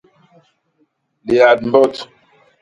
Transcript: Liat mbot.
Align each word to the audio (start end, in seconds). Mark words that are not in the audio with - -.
Liat 1.25 1.59
mbot. 1.67 1.95